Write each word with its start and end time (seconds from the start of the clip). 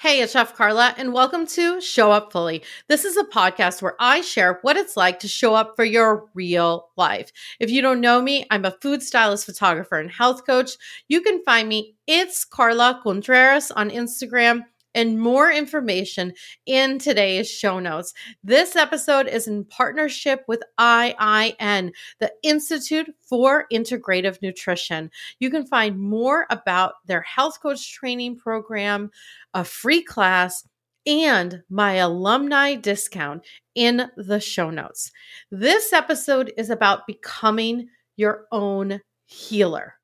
Hey, 0.00 0.22
it's 0.22 0.32
Chef 0.32 0.54
Carla, 0.54 0.94
and 0.96 1.12
welcome 1.12 1.46
to 1.48 1.78
Show 1.78 2.10
Up 2.10 2.32
Fully. 2.32 2.62
This 2.88 3.04
is 3.04 3.18
a 3.18 3.24
podcast 3.24 3.82
where 3.82 3.96
I 4.00 4.22
share 4.22 4.58
what 4.62 4.78
it's 4.78 4.96
like 4.96 5.20
to 5.20 5.28
show 5.28 5.54
up 5.54 5.76
for 5.76 5.84
your 5.84 6.24
real 6.32 6.88
life. 6.96 7.30
If 7.60 7.68
you 7.70 7.82
don't 7.82 8.00
know 8.00 8.22
me, 8.22 8.46
I'm 8.50 8.64
a 8.64 8.70
food 8.70 9.02
stylist, 9.02 9.44
photographer, 9.44 9.98
and 9.98 10.10
health 10.10 10.46
coach. 10.46 10.70
You 11.08 11.20
can 11.20 11.44
find 11.44 11.68
me, 11.68 11.96
it's 12.06 12.46
Carla 12.46 12.98
Contreras 13.02 13.70
on 13.72 13.90
Instagram 13.90 14.62
and 14.94 15.20
more 15.20 15.50
information 15.50 16.32
in 16.66 16.98
today's 16.98 17.50
show 17.50 17.78
notes. 17.78 18.12
This 18.42 18.76
episode 18.76 19.28
is 19.28 19.46
in 19.46 19.64
partnership 19.64 20.44
with 20.48 20.62
IIN, 20.78 21.92
the 22.18 22.32
Institute 22.42 23.08
for 23.22 23.66
Integrative 23.72 24.40
Nutrition. 24.42 25.10
You 25.38 25.50
can 25.50 25.66
find 25.66 25.98
more 25.98 26.46
about 26.50 26.94
their 27.06 27.22
health 27.22 27.60
coach 27.60 27.92
training 27.92 28.36
program, 28.36 29.10
a 29.54 29.64
free 29.64 30.02
class, 30.02 30.66
and 31.06 31.62
my 31.70 31.94
alumni 31.94 32.74
discount 32.74 33.44
in 33.74 34.10
the 34.16 34.40
show 34.40 34.70
notes. 34.70 35.10
This 35.50 35.92
episode 35.92 36.52
is 36.56 36.70
about 36.70 37.06
becoming 37.06 37.88
your 38.16 38.46
own 38.52 39.00
healer. 39.26 39.94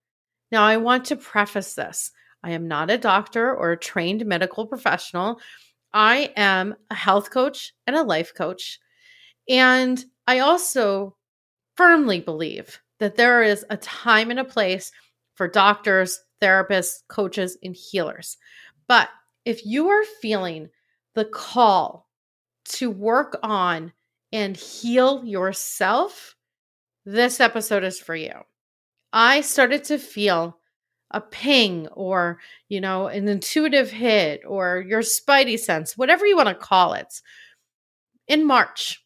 Now, 0.52 0.64
I 0.64 0.76
want 0.78 1.06
to 1.06 1.16
preface 1.16 1.74
this. 1.74 2.12
I 2.42 2.50
am 2.50 2.68
not 2.68 2.90
a 2.90 2.98
doctor 2.98 3.54
or 3.54 3.72
a 3.72 3.78
trained 3.78 4.24
medical 4.26 4.66
professional. 4.66 5.40
I 5.92 6.32
am 6.36 6.74
a 6.90 6.94
health 6.94 7.30
coach 7.30 7.72
and 7.86 7.96
a 7.96 8.02
life 8.02 8.32
coach. 8.34 8.78
And 9.48 10.04
I 10.26 10.40
also 10.40 11.16
firmly 11.76 12.20
believe 12.20 12.80
that 12.98 13.16
there 13.16 13.42
is 13.42 13.64
a 13.70 13.76
time 13.76 14.30
and 14.30 14.40
a 14.40 14.44
place 14.44 14.92
for 15.34 15.48
doctors, 15.48 16.20
therapists, 16.40 17.02
coaches, 17.08 17.56
and 17.62 17.74
healers. 17.74 18.36
But 18.88 19.08
if 19.44 19.64
you 19.64 19.88
are 19.88 20.04
feeling 20.20 20.68
the 21.14 21.24
call 21.24 22.08
to 22.66 22.90
work 22.90 23.38
on 23.42 23.92
and 24.32 24.56
heal 24.56 25.24
yourself, 25.24 26.34
this 27.04 27.40
episode 27.40 27.84
is 27.84 28.00
for 28.00 28.16
you. 28.16 28.32
I 29.12 29.40
started 29.42 29.84
to 29.84 29.98
feel 29.98 30.58
a 31.10 31.20
ping 31.20 31.88
or, 31.88 32.38
you 32.68 32.80
know, 32.80 33.06
an 33.06 33.28
intuitive 33.28 33.90
hit 33.90 34.42
or 34.46 34.84
your 34.86 35.00
spidey 35.00 35.58
sense, 35.58 35.96
whatever 35.96 36.26
you 36.26 36.36
want 36.36 36.48
to 36.48 36.54
call 36.54 36.94
it, 36.94 37.20
in 38.28 38.44
March 38.44 39.02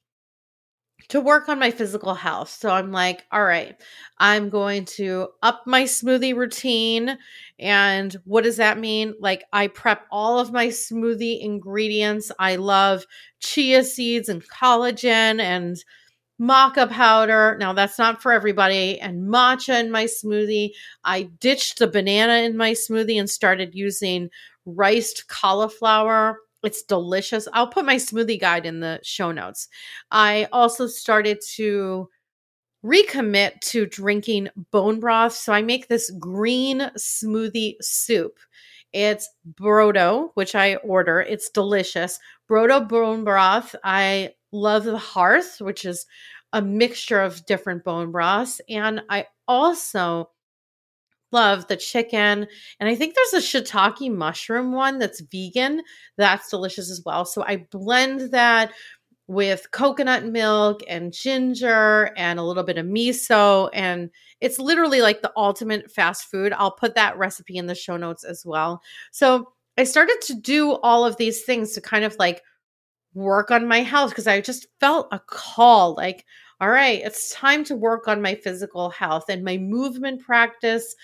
to 1.11 1.21
work 1.21 1.49
on 1.49 1.59
my 1.59 1.73
physical 1.73 2.15
health. 2.15 2.49
So 2.51 2.71
I'm 2.71 2.93
like, 2.93 3.25
all 3.33 3.45
right, 3.45 3.75
I'm 4.19 4.49
going 4.49 4.85
to 4.97 5.29
up 5.43 5.63
my 5.67 5.83
smoothie 5.83 6.37
routine. 6.37 7.19
And 7.59 8.17
what 8.25 8.45
does 8.45 8.59
that 8.59 8.79
mean? 8.79 9.15
Like, 9.19 9.45
I 9.53 9.67
prep 9.67 10.07
all 10.13 10.39
of 10.39 10.53
my 10.53 10.69
smoothie 10.69 11.43
ingredients. 11.43 12.31
I 12.39 12.57
love 12.57 13.07
chia 13.41 13.83
seeds 13.83 14.29
and 14.29 14.43
collagen 14.49 15.41
and 15.41 15.77
maca 16.41 16.89
powder. 16.91 17.57
Now, 17.61 17.73
that's 17.73 17.99
not 17.99 18.23
for 18.23 18.33
everybody. 18.33 18.99
And 18.99 19.29
matcha 19.29 19.79
in 19.79 19.91
my 19.91 20.05
smoothie. 20.05 20.71
I 21.05 21.25
ditched 21.39 21.79
the 21.79 21.87
banana 21.87 22.45
in 22.47 22.57
my 22.57 22.73
smoothie 22.73 23.19
and 23.19 23.29
started 23.29 23.75
using 23.75 24.31
riced 24.65 25.29
cauliflower. 25.29 26.39
It's 26.63 26.83
delicious. 26.83 27.47
I'll 27.53 27.69
put 27.69 27.85
my 27.85 27.97
smoothie 27.97 28.41
guide 28.41 28.67
in 28.67 28.81
the 28.81 29.01
show 29.03 29.33
notes. 29.33 29.69
I 30.11 30.49
also 30.53 30.87
started 30.87 31.41
to 31.55 32.09
recommit 32.85 33.61
to 33.61 33.87
drinking 33.87 34.49
bone 34.71 35.01
broth. 35.01 35.35
So 35.35 35.53
I 35.53 35.63
make 35.63 35.89
this 35.89 36.11
green 36.11 36.91
smoothie 36.97 37.77
soup. 37.81 38.39
It's 38.93 39.29
Brodo, 39.55 40.31
which 40.35 40.55
I 40.55 40.77
order. 40.77 41.21
It's 41.21 41.51
delicious. 41.51 42.19
Brodo 42.49 42.89
bone 42.89 43.25
broth. 43.25 43.75
I 43.85 44.31
love 44.53 44.85
the 44.85 44.99
hearth, 44.99 45.61
which 45.61 45.85
is 45.85 46.07
a 46.53 46.61
mixture 46.61 47.21
of 47.21 47.47
different 47.47 47.85
bone 47.85 48.11
broths. 48.11 48.61
And 48.69 49.03
I 49.09 49.27
also 49.47 50.31
love 51.33 51.69
the 51.69 51.77
chicken. 51.77 52.47
And 52.81 52.89
I 52.89 52.95
think 52.95 53.15
there's 53.15 53.45
a 53.45 53.47
shiitake 53.47 54.13
mushroom 54.13 54.73
one 54.73 54.99
that's 54.99 55.21
vegan. 55.21 55.83
That's 56.17 56.51
delicious 56.51 56.91
as 56.91 57.03
well. 57.05 57.25
So 57.25 57.45
I 57.45 57.69
blend 57.71 58.33
that 58.33 58.73
with 59.31 59.71
coconut 59.71 60.25
milk 60.27 60.81
and 60.89 61.13
ginger 61.13 62.11
and 62.17 62.41
a 62.41 62.43
little 62.43 62.65
bit 62.65 62.79
of 62.79 62.85
miso. 62.85 63.71
And 63.73 64.11
it's 64.41 64.59
literally 64.59 65.03
like 65.03 65.23
the 65.23 65.31
ultimate 65.37 65.89
fast 65.89 66.25
food. 66.25 66.53
I'll 66.53 66.73
put 66.73 66.97
that 66.97 67.17
recipe 67.17 67.57
in 67.57 67.67
the 67.67 67.77
show 67.77 67.97
notes 67.97 68.25
as 68.25 68.45
well. 68.45 68.83
So 69.13 69.53
I 69.79 69.85
started 69.85 70.19
to 70.23 70.35
do 70.35 70.73
all 70.83 71.07
of 71.07 71.17
these 71.17 71.45
things 71.45 71.75
to 71.75 71.81
kind 71.81 72.05
of 72.05 72.17
like 72.19 72.43
work 73.15 73.53
on 73.53 73.69
my 73.69 73.83
health 73.83 74.11
because 74.11 74.27
I 74.27 74.41
just 74.41 74.67
felt 74.81 75.07
a 75.13 75.21
call 75.21 75.95
like, 75.95 76.25
all 76.61 76.71
right, 76.71 77.01
it's 77.01 77.33
time 77.33 77.63
to 77.65 77.77
work 77.77 78.09
on 78.09 78.21
my 78.21 78.35
physical 78.35 78.91
health 78.91 79.27
and 79.29 79.45
my 79.45 79.59
movement 79.59 80.23
practice 80.23 80.97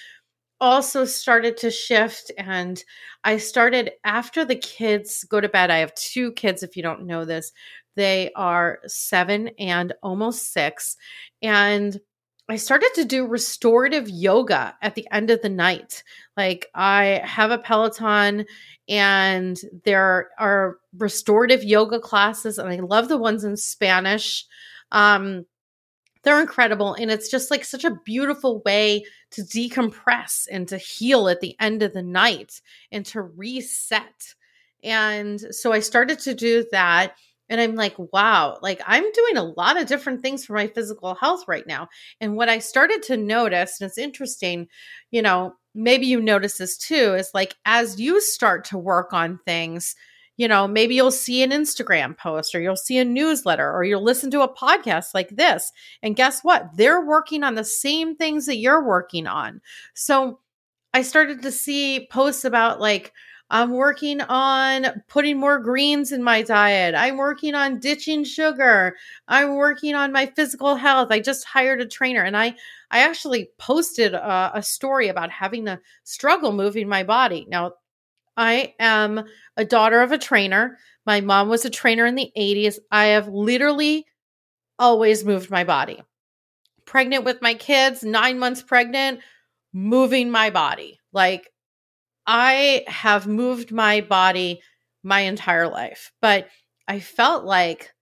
also 0.61 1.05
started 1.05 1.57
to 1.59 1.71
shift 1.71 2.33
and 2.39 2.83
I 3.25 3.37
started 3.37 3.93
after 4.05 4.45
the 4.45 4.57
kids 4.57 5.25
go 5.25 5.41
to 5.41 5.49
bed. 5.49 5.71
I 5.71 5.79
have 5.79 5.95
two 5.95 6.33
kids 6.33 6.63
if 6.63 6.77
you 6.77 6.83
don't 6.83 7.07
know 7.07 7.25
this. 7.25 7.53
They 7.97 8.31
are 8.37 8.79
7 8.87 9.49
and 9.59 9.93
almost 10.03 10.53
6 10.53 10.97
and 11.43 11.99
I 12.49 12.57
started 12.57 12.91
to 12.95 13.05
do 13.05 13.27
restorative 13.27 14.09
yoga 14.09 14.77
at 14.81 14.95
the 14.95 15.09
end 15.11 15.31
of 15.31 15.43
the 15.43 15.49
night. 15.49 16.05
Like 16.37 16.67
I 16.77 17.21
have 17.25 17.51
a 17.51 17.59
Peloton 17.59 18.47
and 18.89 19.59
there 19.85 20.31
are 20.39 20.79
restorative 20.97 21.65
yoga 21.65 21.99
classes 21.99 22.59
and 22.59 22.69
I 22.69 22.77
love 22.77 23.09
the 23.09 23.19
ones 23.19 23.43
in 23.43 23.57
Spanish. 23.57 24.45
Um 24.93 25.45
they're 26.23 26.41
incredible 26.41 26.95
and 26.95 27.09
it's 27.09 27.31
just 27.31 27.53
like 27.53 27.65
such 27.65 27.85
a 27.85 27.99
beautiful 28.05 28.61
way 28.65 29.05
to 29.31 29.43
decompress 29.43 30.49
and 30.51 30.67
to 30.69 30.77
heal 30.77 31.29
at 31.29 31.41
the 31.41 31.55
end 31.61 31.85
of 31.85 31.93
the 31.93 32.03
night 32.03 32.61
and 32.91 33.07
to 33.07 33.23
reset. 33.23 34.35
And 34.83 35.41
so 35.55 35.73
I 35.73 35.79
started 35.79 36.19
to 36.21 36.35
do 36.35 36.67
that 36.73 37.17
and 37.49 37.61
I'm 37.61 37.75
like, 37.75 37.95
wow, 38.13 38.59
like 38.63 38.81
I'm 38.87 39.11
doing 39.13 39.37
a 39.37 39.45
lot 39.45 39.81
of 39.81 39.87
different 39.87 40.23
things 40.23 40.45
for 40.45 40.55
my 40.55 40.67
physical 40.67 41.15
health 41.15 41.45
right 41.47 41.67
now. 41.67 41.89
And 42.21 42.37
what 42.37 42.49
I 42.49 42.59
started 42.59 43.03
to 43.05 43.17
notice, 43.17 43.81
and 43.81 43.89
it's 43.89 43.99
interesting, 43.99 44.69
you 45.11 45.23
know, 45.23 45.55
maybe 45.75 46.07
you 46.07 46.21
notice 46.21 46.59
this 46.59 46.77
too, 46.77 47.15
is 47.15 47.31
like 47.35 47.55
as 47.65 48.01
you 48.01 48.21
start 48.21 48.65
to 48.67 48.79
work 48.79 49.13
on 49.13 49.39
things, 49.45 49.95
you 50.37 50.49
know, 50.49 50.69
maybe 50.69 50.95
you'll 50.95 51.11
see 51.11 51.43
an 51.43 51.51
Instagram 51.51 52.17
post 52.17 52.55
or 52.55 52.61
you'll 52.61 52.77
see 52.77 52.99
a 52.99 53.05
newsletter 53.05 53.73
or 53.73 53.85
you'll 53.85 54.03
listen 54.03 54.31
to 54.33 54.43
a 54.43 54.53
podcast 54.53 55.15
like 55.15 55.31
this. 55.31 55.73
And 56.03 56.17
guess 56.17 56.43
what? 56.43 56.77
They're 56.77 57.05
working 57.05 57.43
on 57.43 57.55
the 57.55 57.65
same 57.65 58.17
things 58.17 58.47
that 58.47 58.59
you're 58.59 58.85
working 58.85 59.27
on. 59.27 59.63
So 59.95 60.41
I 60.93 61.03
started 61.03 61.43
to 61.43 61.53
see 61.53 62.09
posts 62.11 62.45
about 62.45 62.81
like, 62.81 63.13
I'm 63.49 63.71
working 63.71 64.21
on 64.23 65.03
putting 65.09 65.39
more 65.39 65.59
greens 65.59 66.11
in 66.11 66.23
my 66.23 66.43
diet. 66.43 66.95
I'm 66.97 67.17
working 67.17 67.55
on 67.55 67.79
ditching 67.79 68.25
sugar. 68.25 68.97
I'm 69.29 69.55
working 69.55 69.95
on 69.95 70.13
my 70.13 70.27
physical 70.27 70.75
health. 70.75 71.09
I 71.13 71.21
just 71.21 71.45
hired 71.45 71.81
a 71.81 71.87
trainer 71.87 72.23
and 72.23 72.37
I 72.37 72.57
I 72.91 73.01
actually 73.01 73.51
posted 73.59 74.15
a, 74.15 74.53
a 74.55 74.63
story 74.63 75.09
about 75.09 75.31
having 75.31 75.65
to 75.67 75.81
struggle 76.05 76.53
moving 76.53 76.89
my 76.89 77.03
body. 77.03 77.47
Now, 77.49 77.73
I 78.37 78.75
am 78.79 79.25
a 79.57 79.65
daughter 79.65 80.01
of 80.01 80.13
a 80.13 80.19
trainer. 80.19 80.79
My 81.05 81.21
mom 81.21 81.49
was 81.49 81.65
a 81.65 81.71
trainer 81.71 82.07
in 82.07 82.15
the 82.15 82.31
80s. 82.37 82.79
I 82.91 83.07
have 83.07 83.29
literally 83.29 84.07
always 84.79 85.25
moved 85.25 85.51
my 85.51 85.65
body. 85.65 86.03
Pregnant 86.85 87.25
with 87.25 87.43
my 87.43 87.55
kids, 87.55 88.05
9 88.05 88.39
months 88.39 88.63
pregnant, 88.63 89.21
moving 89.73 90.31
my 90.31 90.51
body. 90.51 91.01
Like 91.13 91.49
I 92.27 92.85
have 92.89 93.27
moved 93.27 93.73
my 93.73 94.01
body 94.01 94.61
my 95.03 95.21
entire 95.21 95.69
life, 95.69 96.13
but 96.21 96.49
I 96.89 97.01
felt 97.01 97.45
like, 97.45 97.95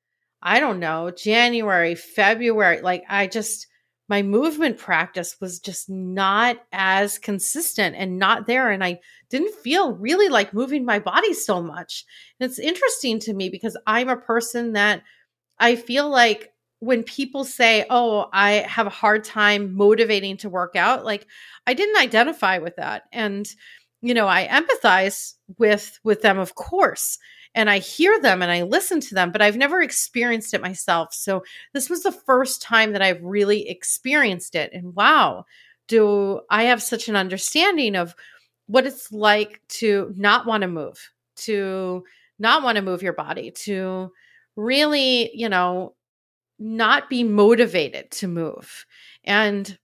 I 0.43 0.61
don't 0.61 0.81
know, 0.81 1.11
January, 1.11 1.94
February, 1.94 2.81
like 2.81 3.05
I 3.09 3.26
just, 3.26 3.67
my 4.09 4.23
movement 4.23 4.79
practice 4.79 5.37
was 5.41 5.59
just 5.61 5.88
not 5.88 6.59
as 6.73 7.19
consistent 7.19 7.97
and 7.97 8.19
not 8.19 8.47
there. 8.47 8.71
And 8.71 8.85
I 8.85 9.00
didn't 9.31 9.55
feel 9.55 9.93
really 9.93 10.29
like 10.29 10.53
moving 10.53 10.85
my 10.85 10.99
body 10.99 11.32
so 11.32 11.62
much. 11.62 12.05
And 12.38 12.50
it's 12.50 12.59
interesting 12.59 13.19
to 13.21 13.35
me 13.35 13.49
because 13.49 13.76
I'm 13.87 14.09
a 14.11 14.17
person 14.17 14.75
that 14.75 15.03
I 15.59 15.76
feel 15.76 16.09
like 16.11 16.53
when 16.81 17.03
people 17.03 17.44
say, 17.44 17.87
"Oh, 17.88 18.29
I 18.32 18.53
have 18.69 18.87
a 18.87 18.91
hard 18.91 19.25
time 19.25 19.75
motivating 19.75 20.37
to 20.38 20.50
work 20.50 20.76
out," 20.76 21.05
like 21.05 21.26
I 21.67 21.75
didn't 21.75 21.97
identify 21.97 22.59
with 22.59 22.76
that. 22.76 23.05
And 23.12 23.47
you 24.05 24.12
know, 24.12 24.29
I 24.29 24.47
empathize 24.47 25.35
with 25.59 25.99
with 26.05 26.21
them 26.21 26.39
of 26.39 26.55
course, 26.55 27.19
and 27.55 27.71
I 27.71 27.79
hear 27.79 28.21
them 28.21 28.43
and 28.43 28.53
I 28.53 28.62
listen 28.62 29.01
to 29.01 29.15
them, 29.15 29.33
but 29.33 29.41
I've 29.41 29.56
never 29.56 29.81
experienced 29.81 30.53
it 30.53 30.61
myself. 30.61 31.15
So 31.15 31.43
this 31.73 31.89
was 31.89 32.03
the 32.03 32.12
first 32.12 32.61
time 32.61 32.93
that 32.93 33.01
I've 33.01 33.23
really 33.23 33.67
experienced 33.69 34.55
it. 34.56 34.71
And 34.75 34.95
wow, 34.95 35.47
do 35.89 36.43
I 36.51 36.65
have 36.65 36.83
such 36.83 37.09
an 37.09 37.17
understanding 37.17 37.97
of 37.97 38.15
what 38.67 38.87
it's 38.87 39.11
like 39.11 39.62
to 39.69 40.12
not 40.17 40.47
want 40.47 40.62
to 40.62 40.69
move, 40.69 41.11
to 41.37 42.05
not 42.39 42.62
want 42.62 42.77
to 42.77 42.83
move 42.83 43.03
your 43.03 43.15
body, 43.15 43.53
to 43.53 44.12
really, 44.57 45.31
you 45.35 45.49
know, 45.49 45.95
not 46.59 47.09
be 47.09 47.25
motivated 47.25 48.11
to 48.11 48.29
move. 48.29 48.85
And 49.25 49.79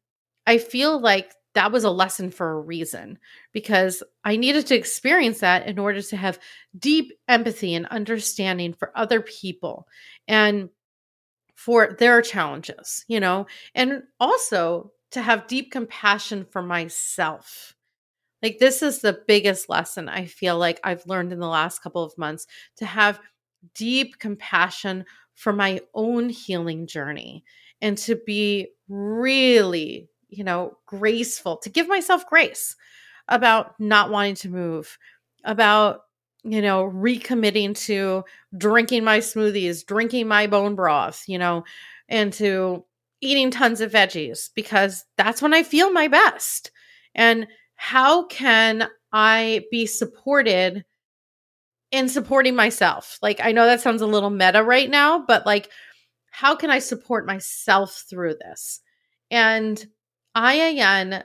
I 0.46 0.58
feel 0.58 1.00
like 1.00 1.32
that 1.54 1.72
was 1.72 1.84
a 1.84 1.90
lesson 1.90 2.30
for 2.30 2.52
a 2.52 2.60
reason 2.60 3.18
because 3.52 4.02
I 4.24 4.36
needed 4.36 4.66
to 4.66 4.76
experience 4.76 5.40
that 5.40 5.66
in 5.66 5.78
order 5.78 6.00
to 6.00 6.16
have 6.16 6.38
deep 6.78 7.12
empathy 7.28 7.74
and 7.74 7.86
understanding 7.86 8.72
for 8.72 8.92
other 8.96 9.20
people 9.20 9.88
and 10.28 10.70
for 11.56 11.96
their 11.98 12.22
challenges, 12.22 13.04
you 13.08 13.20
know, 13.20 13.46
and 13.74 14.02
also 14.18 14.92
to 15.10 15.20
have 15.20 15.46
deep 15.46 15.72
compassion 15.72 16.46
for 16.50 16.62
myself. 16.62 17.74
Like, 18.42 18.58
this 18.58 18.82
is 18.82 19.00
the 19.00 19.20
biggest 19.26 19.68
lesson 19.68 20.08
I 20.08 20.24
feel 20.24 20.56
like 20.56 20.80
I've 20.84 21.06
learned 21.06 21.32
in 21.32 21.40
the 21.40 21.46
last 21.46 21.82
couple 21.82 22.02
of 22.02 22.16
months 22.16 22.46
to 22.76 22.86
have 22.86 23.20
deep 23.74 24.18
compassion 24.18 25.04
for 25.34 25.52
my 25.52 25.80
own 25.94 26.28
healing 26.30 26.86
journey 26.86 27.44
and 27.82 27.98
to 27.98 28.16
be 28.16 28.68
really, 28.88 30.08
you 30.30 30.44
know, 30.44 30.78
graceful, 30.86 31.56
to 31.58 31.68
give 31.68 31.88
myself 31.88 32.26
grace 32.26 32.76
about 33.28 33.78
not 33.78 34.10
wanting 34.10 34.34
to 34.36 34.48
move, 34.48 34.98
about, 35.44 36.02
you 36.42 36.62
know, 36.62 36.84
recommitting 36.84 37.76
to 37.86 38.24
drinking 38.56 39.04
my 39.04 39.18
smoothies, 39.18 39.84
drinking 39.84 40.26
my 40.26 40.46
bone 40.46 40.74
broth, 40.74 41.24
you 41.26 41.38
know, 41.38 41.64
and 42.08 42.32
to 42.32 42.84
eating 43.20 43.50
tons 43.50 43.80
of 43.80 43.92
veggies 43.92 44.50
because 44.54 45.04
that's 45.16 45.42
when 45.42 45.52
I 45.52 45.62
feel 45.62 45.92
my 45.92 46.08
best. 46.08 46.70
And 47.14 47.46
how 47.74 48.26
can 48.26 48.88
I 49.12 49.64
be 49.70 49.86
supported 49.86 50.84
in 51.90 52.08
supporting 52.08 52.54
myself? 52.54 53.18
Like, 53.20 53.40
I 53.42 53.52
know 53.52 53.66
that 53.66 53.80
sounds 53.80 54.02
a 54.02 54.06
little 54.06 54.30
meta 54.30 54.62
right 54.62 54.88
now, 54.88 55.24
but 55.26 55.44
like, 55.44 55.70
how 56.30 56.54
can 56.54 56.70
I 56.70 56.78
support 56.78 57.26
myself 57.26 58.04
through 58.08 58.36
this? 58.40 58.80
And 59.30 59.84
IIN 60.36 61.22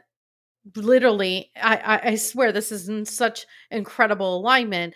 literally, 0.75 1.51
I, 1.55 1.99
I 2.03 2.15
swear 2.15 2.51
this 2.51 2.71
is 2.71 2.89
in 2.89 3.05
such 3.05 3.45
incredible 3.71 4.37
alignment, 4.37 4.95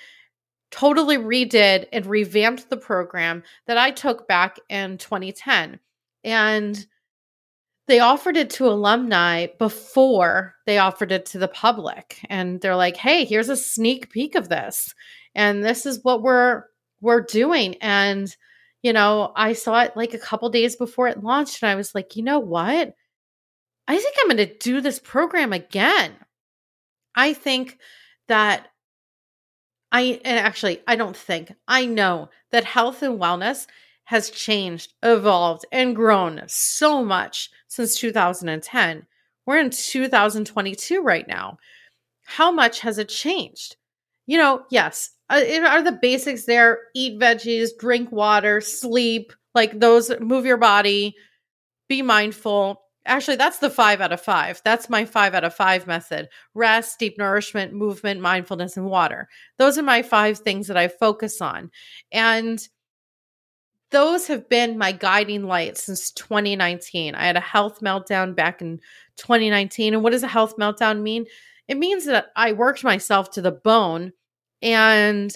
totally 0.72 1.18
redid 1.18 1.88
and 1.94 2.06
revamped 2.06 2.70
the 2.70 2.78
program 2.78 3.44
that 3.68 3.78
I 3.78 3.92
took 3.92 4.28
back 4.28 4.58
in 4.70 4.98
2010. 4.98 5.80
And 6.24 6.86
they 7.88 8.00
offered 8.00 8.38
it 8.38 8.52
to 8.52 8.68
alumni 8.68 9.48
before 9.58 10.56
they 10.66 10.78
offered 10.78 11.12
it 11.12 11.26
to 11.28 11.40
the 11.40 11.48
public. 11.48 12.20
And 12.30 12.62
they're 12.62 12.76
like, 12.76 12.96
hey, 12.96 13.26
here's 13.26 13.50
a 13.50 13.56
sneak 13.56 14.12
peek 14.12 14.36
of 14.36 14.50
this. 14.50 14.94
And 15.36 15.64
this 15.64 15.86
is 15.86 16.04
what 16.04 16.22
we're 16.22 16.66
we're 17.02 17.22
doing. 17.22 17.76
And, 17.82 18.36
you 18.84 18.94
know, 18.94 19.32
I 19.36 19.54
saw 19.54 19.82
it 19.82 19.96
like 19.96 20.14
a 20.14 20.20
couple 20.20 20.50
days 20.50 20.76
before 20.76 21.08
it 21.08 21.24
launched, 21.24 21.64
and 21.64 21.70
I 21.70 21.76
was 21.76 21.96
like, 21.96 22.16
you 22.16 22.24
know 22.24 22.40
what? 22.40 22.94
I 23.90 23.98
think 23.98 24.16
I'm 24.22 24.28
going 24.28 24.38
to 24.38 24.58
do 24.60 24.82
this 24.82 25.00
program 25.00 25.52
again. 25.52 26.14
I 27.16 27.34
think 27.34 27.80
that 28.28 28.68
I, 29.92 30.22
and 30.24 30.38
actually, 30.38 30.82
I 30.88 30.96
don't 30.96 31.18
think, 31.18 31.52
I 31.68 31.88
know 31.88 32.30
that 32.52 32.64
health 32.66 33.02
and 33.02 33.20
wellness 33.20 33.66
has 34.06 34.30
changed, 34.30 34.94
evolved, 35.02 35.66
and 35.72 35.96
grown 35.96 36.44
so 36.46 37.04
much 37.04 37.50
since 37.68 37.96
2010. 37.96 39.08
We're 39.48 39.58
in 39.58 39.72
2022 39.72 41.02
right 41.02 41.28
now. 41.28 41.58
How 42.26 42.52
much 42.52 42.82
has 42.82 43.00
it 43.00 43.10
changed? 43.10 43.76
You 44.28 44.38
know, 44.38 44.66
yes, 44.70 45.10
uh, 45.32 45.42
are 45.66 45.82
the 45.82 45.98
basics 46.00 46.46
there 46.46 46.78
eat 46.94 47.20
veggies, 47.20 47.70
drink 47.80 48.12
water, 48.12 48.62
sleep, 48.62 49.34
like 49.56 49.80
those, 49.80 50.12
move 50.20 50.46
your 50.46 50.58
body, 50.58 51.16
be 51.88 52.04
mindful. 52.04 52.84
Actually, 53.06 53.38
that's 53.38 53.60
the 53.60 53.70
five 53.70 54.02
out 54.02 54.12
of 54.12 54.22
five. 54.22 54.62
That's 54.64 54.90
my 54.90 55.06
five 55.06 55.34
out 55.34 55.44
of 55.44 55.56
five 55.56 55.88
method 55.88 56.30
rest, 56.54 57.00
deep 57.00 57.18
nourishment, 57.18 57.74
movement, 57.74 58.22
mindfulness, 58.22 58.78
and 58.78 58.86
water. 58.86 59.28
Those 59.58 59.78
are 59.78 59.84
my 59.84 60.02
five 60.02 60.40
things 60.40 60.68
that 60.68 60.78
I 60.78 60.88
focus 60.90 61.42
on. 61.42 61.72
And 62.12 62.68
those 63.92 64.28
have 64.28 64.48
been 64.50 64.78
my 64.78 64.92
guiding 64.92 65.44
light 65.44 65.78
since 65.78 66.12
2019. 66.12 67.16
I 67.16 67.26
had 67.26 67.38
a 67.38 67.42
health 67.42 67.80
meltdown 67.82 68.36
back 68.36 68.62
in 68.62 68.80
2019. 69.18 69.94
And 69.94 70.04
what 70.04 70.12
does 70.12 70.24
a 70.24 70.28
health 70.28 70.58
meltdown 70.58 71.02
mean? 71.02 71.26
It 71.68 71.78
means 71.78 72.06
that 72.06 72.28
I 72.36 72.52
worked 72.52 72.84
myself 72.84 73.32
to 73.32 73.42
the 73.42 73.52
bone 73.52 74.12
and 74.62 75.36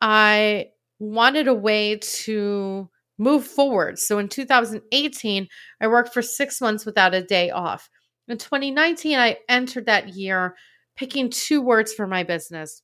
I 0.00 0.68
wanted 1.00 1.48
a 1.48 1.54
way 1.54 1.96
to 1.96 2.88
move 3.18 3.44
forward. 3.44 3.98
So 3.98 4.18
in 4.18 4.28
2018, 4.28 5.48
I 5.80 5.88
worked 5.88 6.14
for 6.14 6.22
six 6.22 6.60
months 6.60 6.86
without 6.86 7.14
a 7.14 7.22
day 7.22 7.50
off. 7.50 7.90
In 8.28 8.38
2019, 8.38 9.18
I 9.18 9.38
entered 9.48 9.86
that 9.86 10.10
year 10.10 10.54
picking 10.96 11.30
two 11.30 11.60
words 11.60 11.92
for 11.92 12.06
my 12.06 12.22
business 12.22 12.82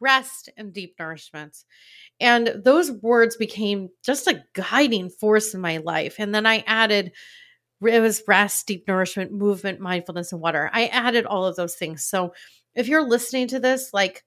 rest 0.00 0.48
and 0.56 0.72
deep 0.72 0.94
nourishment. 0.98 1.58
And 2.18 2.62
those 2.64 2.90
words 2.90 3.36
became 3.36 3.90
just 4.04 4.26
a 4.26 4.42
guiding 4.54 5.10
force 5.10 5.54
in 5.54 5.60
my 5.60 5.76
life. 5.76 6.16
And 6.18 6.34
then 6.34 6.46
I 6.46 6.64
added 6.66 7.12
it 7.82 8.00
was 8.00 8.22
rest, 8.28 8.66
deep 8.66 8.86
nourishment, 8.86 9.32
movement, 9.32 9.80
mindfulness, 9.80 10.32
and 10.32 10.40
water. 10.40 10.70
I 10.72 10.86
added 10.86 11.24
all 11.24 11.46
of 11.46 11.56
those 11.56 11.76
things. 11.76 12.04
So 12.04 12.34
if 12.74 12.88
you're 12.88 13.08
listening 13.08 13.48
to 13.48 13.60
this, 13.60 13.90
like 13.94 14.22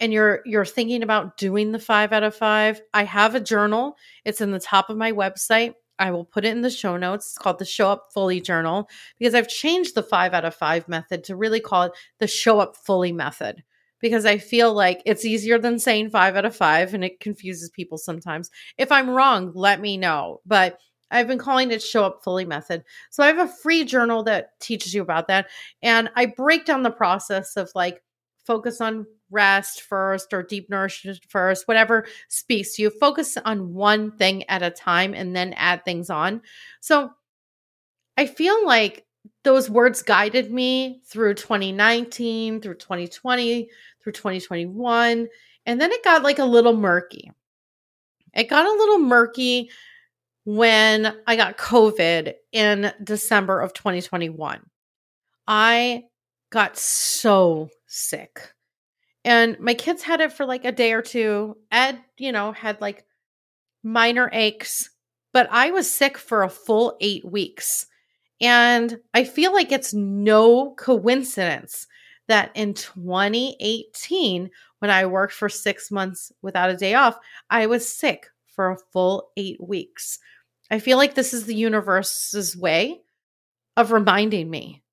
and 0.00 0.12
you're 0.12 0.40
you're 0.44 0.64
thinking 0.64 1.02
about 1.02 1.36
doing 1.36 1.72
the 1.72 1.78
5 1.78 2.12
out 2.12 2.22
of 2.22 2.34
5, 2.34 2.82
I 2.92 3.04
have 3.04 3.34
a 3.34 3.40
journal. 3.40 3.96
It's 4.24 4.40
in 4.40 4.50
the 4.50 4.60
top 4.60 4.90
of 4.90 4.96
my 4.96 5.12
website. 5.12 5.74
I 5.98 6.10
will 6.10 6.24
put 6.24 6.44
it 6.44 6.48
in 6.48 6.62
the 6.62 6.70
show 6.70 6.96
notes. 6.96 7.26
It's 7.26 7.38
called 7.38 7.58
the 7.58 7.64
Show 7.64 7.90
Up 7.90 8.08
Fully 8.12 8.40
Journal 8.40 8.88
because 9.18 9.34
I've 9.34 9.48
changed 9.48 9.94
the 9.94 10.02
5 10.02 10.34
out 10.34 10.44
of 10.44 10.54
5 10.54 10.88
method 10.88 11.24
to 11.24 11.36
really 11.36 11.60
call 11.60 11.84
it 11.84 11.92
the 12.18 12.26
Show 12.26 12.58
Up 12.60 12.76
Fully 12.76 13.12
method 13.12 13.62
because 14.00 14.26
I 14.26 14.38
feel 14.38 14.74
like 14.74 15.00
it's 15.06 15.24
easier 15.24 15.58
than 15.58 15.78
saying 15.78 16.10
5 16.10 16.36
out 16.36 16.44
of 16.44 16.56
5 16.56 16.94
and 16.94 17.04
it 17.04 17.20
confuses 17.20 17.70
people 17.70 17.96
sometimes. 17.96 18.50
If 18.76 18.90
I'm 18.90 19.08
wrong, 19.08 19.52
let 19.54 19.80
me 19.80 19.96
know. 19.96 20.40
But 20.44 20.78
I've 21.10 21.28
been 21.28 21.38
calling 21.38 21.70
it 21.70 21.82
show 21.82 22.04
up 22.04 22.24
fully 22.24 22.44
method. 22.44 22.82
So 23.10 23.22
I 23.22 23.28
have 23.28 23.38
a 23.38 23.46
free 23.46 23.84
journal 23.84 24.24
that 24.24 24.58
teaches 24.60 24.94
you 24.94 25.02
about 25.02 25.28
that. 25.28 25.46
And 25.80 26.10
I 26.16 26.26
break 26.26 26.64
down 26.64 26.82
the 26.82 26.90
process 26.90 27.56
of 27.56 27.70
like 27.74 28.02
focus 28.44 28.80
on 28.80 29.06
rest 29.30 29.82
first 29.82 30.32
or 30.32 30.42
deep 30.42 30.70
nourishment 30.70 31.18
first, 31.28 31.66
whatever 31.66 32.06
speaks 32.28 32.76
to 32.76 32.82
you. 32.82 32.90
Focus 32.90 33.36
on 33.44 33.74
one 33.74 34.12
thing 34.16 34.44
at 34.48 34.62
a 34.62 34.70
time 34.70 35.14
and 35.14 35.34
then 35.34 35.52
add 35.54 35.84
things 35.84 36.10
on. 36.10 36.40
So 36.80 37.10
I 38.16 38.26
feel 38.26 38.64
like 38.64 39.04
those 39.42 39.68
words 39.68 40.02
guided 40.02 40.52
me 40.52 41.00
through 41.06 41.34
2019, 41.34 42.60
through 42.60 42.74
2020, 42.74 43.68
through 44.02 44.12
2021. 44.12 45.28
And 45.66 45.80
then 45.80 45.92
it 45.92 46.04
got 46.04 46.22
like 46.22 46.38
a 46.38 46.44
little 46.44 46.76
murky. 46.76 47.30
It 48.34 48.44
got 48.44 48.66
a 48.66 48.78
little 48.78 48.98
murky 48.98 49.70
when 50.44 51.16
I 51.26 51.36
got 51.36 51.56
COVID 51.56 52.34
in 52.52 52.92
December 53.02 53.60
of 53.60 53.72
2021. 53.72 54.60
I 55.46 56.04
got 56.54 56.78
so 56.78 57.68
sick. 57.86 58.54
And 59.24 59.58
my 59.58 59.74
kids 59.74 60.02
had 60.02 60.20
it 60.20 60.32
for 60.32 60.46
like 60.46 60.64
a 60.64 60.70
day 60.70 60.92
or 60.92 61.02
two. 61.02 61.56
Ed, 61.72 61.98
you 62.16 62.30
know, 62.30 62.52
had 62.52 62.80
like 62.80 63.04
minor 63.82 64.30
aches, 64.32 64.88
but 65.32 65.48
I 65.50 65.72
was 65.72 65.92
sick 65.92 66.16
for 66.16 66.44
a 66.44 66.48
full 66.48 66.96
eight 67.00 67.24
weeks. 67.24 67.86
And 68.40 69.00
I 69.12 69.24
feel 69.24 69.52
like 69.52 69.72
it's 69.72 69.92
no 69.92 70.74
coincidence 70.76 71.88
that 72.28 72.52
in 72.54 72.74
2018, 72.74 74.48
when 74.78 74.90
I 74.90 75.06
worked 75.06 75.32
for 75.32 75.48
six 75.48 75.90
months 75.90 76.30
without 76.40 76.70
a 76.70 76.76
day 76.76 76.94
off, 76.94 77.18
I 77.50 77.66
was 77.66 77.88
sick 77.88 78.28
for 78.46 78.70
a 78.70 78.78
full 78.92 79.30
eight 79.36 79.60
weeks. 79.60 80.20
I 80.70 80.78
feel 80.78 80.98
like 80.98 81.14
this 81.14 81.34
is 81.34 81.46
the 81.46 81.54
universe's 81.56 82.56
way 82.56 83.00
of 83.76 83.90
reminding 83.90 84.48
me 84.48 84.83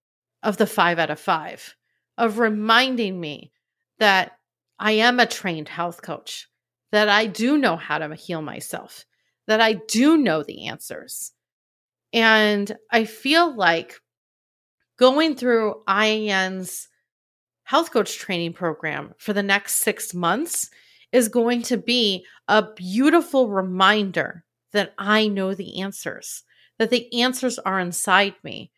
of 0.44 0.58
the 0.58 0.68
five 0.68 1.00
out 1.00 1.10
of 1.10 1.20
five, 1.20 1.76
of 2.18 2.40
reminding 2.40 3.20
me 3.20 3.52
that 4.00 4.38
I 4.80 4.94
am 4.94 5.20
a 5.20 5.26
trained 5.26 5.70
health 5.70 6.02
coach, 6.02 6.48
that 6.92 7.10
I 7.10 7.28
do 7.28 7.58
know 7.58 7.78
how 7.78 8.00
to 8.00 8.16
heal 8.16 8.42
myself, 8.42 9.06
that 9.48 9.62
I 9.62 9.74
do 9.74 10.18
know 10.18 10.44
the 10.44 10.68
answers. 10.68 11.32
And 12.14 12.76
I 12.92 13.06
feel 13.06 13.56
like 13.56 14.00
going 14.98 15.36
through 15.36 15.84
IIN's 15.88 16.90
health 17.64 17.92
coach 17.92 18.18
training 18.18 18.54
program 18.54 19.14
for 19.18 19.34
the 19.34 19.44
next 19.44 19.76
six 19.76 20.14
months 20.14 20.70
is 21.12 21.30
going 21.30 21.62
to 21.62 21.78
be 21.78 22.26
a 22.48 22.74
beautiful 22.74 23.50
reminder 23.50 24.44
that 24.74 24.94
I 24.98 25.28
know 25.28 25.54
the 25.54 25.82
answers, 25.82 26.44
that 26.80 26.90
the 26.90 27.22
answers 27.22 27.60
are 27.60 27.80
inside 27.80 28.36
me. 28.44 28.72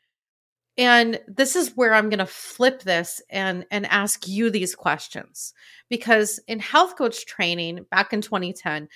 And 0.78 1.20
this 1.28 1.56
is 1.56 1.76
where 1.76 1.94
I'm 1.94 2.10
going 2.10 2.20
to 2.20 2.26
flip 2.26 2.82
this 2.82 3.22
and 3.30 3.66
and 3.70 3.86
ask 3.88 4.28
you 4.28 4.50
these 4.50 4.76
questions 4.76 5.54
because 5.90 6.40
in 6.48 6.60
health 6.60 6.98
coach 6.98 7.26
training 7.26 7.86
back 7.92 8.12
in 8.12 8.22
2010 8.22 8.88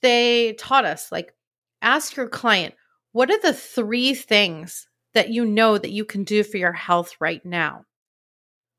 they 0.00 0.54
taught 0.54 0.84
us 0.84 1.12
like 1.12 1.32
ask 1.80 2.16
your 2.16 2.28
client 2.28 2.74
what 3.12 3.30
are 3.30 3.40
the 3.40 3.54
three 3.54 4.14
things 4.14 4.88
that 5.14 5.30
you 5.30 5.44
know 5.44 5.78
that 5.78 5.90
you 5.90 6.04
can 6.04 6.24
do 6.24 6.42
for 6.42 6.56
your 6.56 6.72
health 6.72 7.14
right 7.20 7.44
now. 7.44 7.84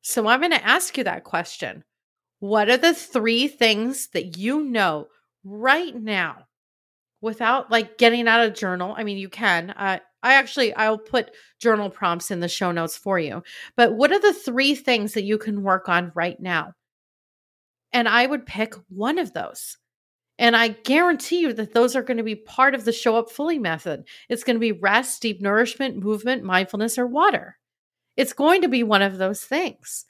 So 0.01 0.27
I'm 0.27 0.41
going 0.41 0.51
to 0.51 0.65
ask 0.65 0.97
you 0.97 1.03
that 1.05 1.23
question. 1.23 1.83
What 2.39 2.69
are 2.69 2.77
the 2.77 2.93
three 2.93 3.47
things 3.47 4.09
that 4.09 4.37
you 4.37 4.63
know 4.63 5.07
right 5.43 5.95
now 5.95 6.47
without 7.23 7.71
like 7.71 7.97
getting 7.97 8.27
out 8.27 8.45
a 8.45 8.51
journal? 8.51 8.93
I 8.95 9.03
mean, 9.03 9.17
you 9.17 9.29
can. 9.29 9.71
Uh, 9.71 9.99
I 10.21 10.33
actually 10.33 10.73
I'll 10.75 10.99
put 10.99 11.31
journal 11.59 11.89
prompts 11.89 12.29
in 12.29 12.39
the 12.39 12.47
show 12.47 12.71
notes 12.71 12.97
for 12.97 13.17
you. 13.17 13.41
But 13.75 13.95
what 13.95 14.11
are 14.11 14.19
the 14.19 14.33
three 14.33 14.75
things 14.75 15.13
that 15.13 15.23
you 15.23 15.37
can 15.37 15.63
work 15.63 15.89
on 15.89 16.11
right 16.13 16.39
now? 16.39 16.73
And 17.91 18.07
I 18.07 18.25
would 18.25 18.45
pick 18.45 18.75
one 18.89 19.17
of 19.17 19.33
those. 19.33 19.77
And 20.39 20.55
I 20.55 20.69
guarantee 20.69 21.41
you 21.41 21.53
that 21.53 21.73
those 21.73 21.95
are 21.95 22.01
going 22.01 22.17
to 22.17 22.23
be 22.23 22.35
part 22.35 22.73
of 22.73 22.85
the 22.85 22.91
show 22.91 23.15
up 23.15 23.29
fully 23.29 23.59
method. 23.59 24.05
It's 24.29 24.43
going 24.43 24.55
to 24.55 24.59
be 24.59 24.71
rest, 24.71 25.21
deep 25.21 25.41
nourishment, 25.41 26.03
movement, 26.03 26.43
mindfulness, 26.43 26.97
or 26.97 27.05
water. 27.05 27.57
It's 28.17 28.33
going 28.33 28.61
to 28.63 28.67
be 28.67 28.83
one 28.83 29.01
of 29.01 29.17
those 29.17 29.43
things. 29.43 30.05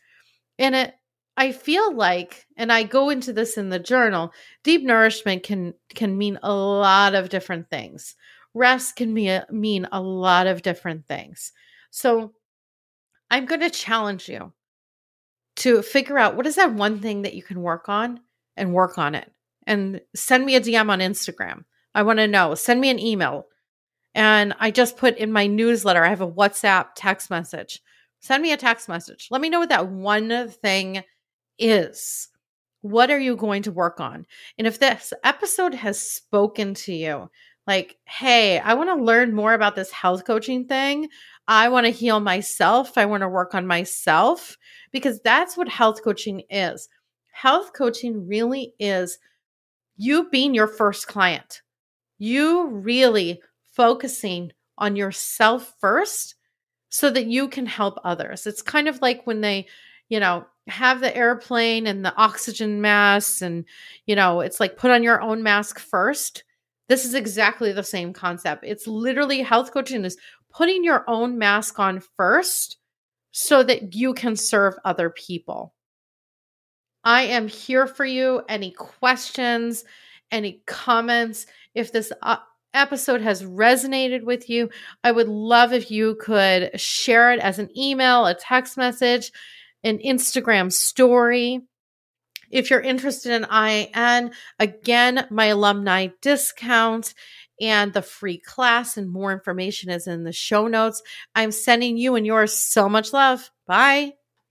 And 0.58 0.76
it 0.76 0.94
I 1.36 1.52
feel 1.52 1.96
like, 1.96 2.46
and 2.58 2.72
I 2.72 2.84
go 2.84 3.10
into 3.10 3.34
this 3.34 3.58
in 3.58 3.70
the 3.70 3.80
journal, 3.80 4.32
deep 4.64 4.84
nourishment 4.84 5.44
can 5.44 5.74
can 5.90 6.18
mean 6.18 6.40
a 6.44 6.54
lot 6.54 7.16
of 7.16 7.30
different 7.30 7.70
things. 7.70 8.16
Rest 8.54 8.96
can 8.96 9.14
be 9.14 9.30
a, 9.30 9.46
mean 9.50 9.88
a 9.92 10.00
lot 10.00 10.46
of 10.46 10.62
different 10.62 11.08
things. 11.08 11.52
So 11.90 12.34
I'm 13.32 13.46
going 13.46 13.62
to 13.62 13.70
challenge 13.70 14.30
you 14.30 14.54
to 15.58 15.82
figure 15.82 16.20
out 16.20 16.36
what 16.36 16.46
is 16.46 16.56
that 16.56 16.74
one 16.74 17.00
thing 17.00 17.24
that 17.24 17.34
you 17.34 17.42
can 17.42 17.62
work 17.62 17.90
on 17.90 18.20
and 18.56 18.74
work 18.74 18.98
on 18.98 19.16
it 19.16 19.32
and 19.66 20.02
send 20.16 20.46
me 20.46 20.56
a 20.56 20.62
DM 20.62 20.90
on 20.90 21.00
Instagram. 21.00 21.64
I 21.96 22.04
want 22.04 22.20
to 22.20 22.28
know. 22.28 22.56
Send 22.56 22.82
me 22.82 22.90
an 22.90 23.00
email. 23.00 23.48
And 24.16 24.54
I 24.60 24.72
just 24.72 24.98
put 24.98 25.18
in 25.18 25.32
my 25.32 25.48
newsletter, 25.48 26.04
I 26.04 26.10
have 26.10 26.22
a 26.22 26.32
WhatsApp 26.32 26.90
text 26.96 27.30
message. 27.30 27.82
Send 28.20 28.44
me 28.44 28.52
a 28.52 28.58
text 28.58 28.88
message. 28.88 29.28
Let 29.32 29.42
me 29.42 29.50
know 29.50 29.60
what 29.60 29.70
that 29.70 29.88
one 29.88 30.48
thing 30.50 31.04
is. 31.60 32.30
What 32.82 33.10
are 33.10 33.20
you 33.20 33.36
going 33.36 33.64
to 33.64 33.72
work 33.72 34.00
on? 34.00 34.26
And 34.58 34.68
if 34.68 34.80
this 34.80 35.14
episode 35.24 35.74
has 35.74 36.00
spoken 36.00 36.74
to 36.76 36.94
you, 36.94 37.30
like, 37.66 37.98
hey, 38.06 38.60
I 38.60 38.74
want 38.74 38.90
to 38.90 39.04
learn 39.04 39.34
more 39.34 39.54
about 39.54 39.76
this 39.76 39.92
health 39.92 40.26
coaching 40.26 40.66
thing. 40.66 41.08
I 41.48 41.70
want 41.70 41.86
to 41.86 41.92
heal 41.92 42.20
myself. 42.20 42.98
I 42.98 43.06
want 43.06 43.22
to 43.22 43.30
work 43.30 43.56
on 43.56 43.66
myself 43.68 44.58
because 44.92 45.22
that's 45.22 45.56
what 45.56 45.70
health 45.70 46.04
coaching 46.04 46.44
is. 46.50 46.90
Health 47.32 47.72
coaching 47.74 48.28
really 48.28 48.74
is 48.80 49.18
you 49.96 50.30
being 50.30 50.54
your 50.54 50.68
first 50.68 51.08
client, 51.08 51.62
you 52.18 52.68
really 52.68 53.42
focusing 53.74 54.52
on 54.78 54.96
yourself 54.96 55.74
first 55.80 56.36
so 56.90 57.10
that 57.10 57.28
you 57.28 57.48
can 57.48 57.66
help 57.66 57.98
others. 58.04 58.46
It's 58.46 58.62
kind 58.62 58.88
of 58.88 59.02
like 59.02 59.26
when 59.26 59.42
they, 59.42 59.68
you 60.10 60.20
know, 60.20 60.46
have 60.68 61.02
the 61.02 61.16
airplane 61.16 61.88
and 61.88 62.06
the 62.06 62.16
oxygen 62.16 62.82
masks, 62.82 63.42
and, 63.42 63.66
you 64.06 64.16
know, 64.16 64.42
it's 64.42 64.60
like 64.60 64.78
put 64.78 64.92
on 64.92 65.04
your 65.04 65.22
own 65.22 65.44
mask 65.44 65.80
first. 65.80 66.44
This 66.90 67.06
is 67.06 67.14
exactly 67.14 67.72
the 67.72 67.84
same 67.84 68.14
concept. 68.14 68.64
It's 68.66 68.88
literally 68.88 69.42
health 69.42 69.72
coaching 69.74 70.06
is 70.06 70.18
putting 70.52 70.84
your 70.84 71.04
own 71.08 71.38
mask 71.38 71.80
on 71.80 72.02
first 72.18 72.78
so 73.32 73.64
that 73.64 73.96
you 73.96 74.14
can 74.14 74.36
serve 74.36 74.76
other 74.86 75.10
people. 75.10 75.74
I 77.04 77.24
am 77.24 77.48
here 77.48 77.88
for 77.88 78.06
you. 78.06 78.44
Any 78.48 78.72
questions, 78.72 79.84
any 80.32 80.62
comments? 80.68 81.48
If 81.74 81.92
this 81.92 82.14
uh, 82.22 82.38
episode 82.74 83.22
has 83.22 83.44
resonated 83.44 84.24
with 84.24 84.50
you, 84.50 84.70
I 85.04 85.12
would 85.12 85.28
love 85.28 85.74
if 85.74 85.90
you 85.90 86.16
could 86.22 86.80
share 86.80 87.34
it 87.34 87.40
as 87.40 87.60
an 87.60 87.70
email, 87.78 88.26
a 88.26 88.36
text 88.36 88.78
message, 88.78 89.32
an 89.84 90.00
Instagram 90.00 90.72
story. 90.72 91.62
If 92.52 92.70
you're 92.70 92.82
interested 92.82 93.32
in 93.34 93.44
IIN, 93.44 94.34
again, 94.60 95.28
my 95.32 95.46
alumni 95.46 96.10
discount 96.22 97.14
and 97.60 97.94
the 97.94 98.02
free 98.02 98.38
class 98.38 98.98
and 98.98 99.10
more 99.10 99.32
information 99.32 99.90
is 99.90 100.08
in 100.08 100.24
the 100.24 100.32
show 100.32 100.68
notes. 100.68 101.02
I'm 101.34 101.52
sending 101.52 101.98
you 101.98 102.16
and 102.16 102.26
yours 102.26 102.54
so 102.54 102.90
much 102.90 103.14
love. 103.14 103.50
Bye. 103.66 104.14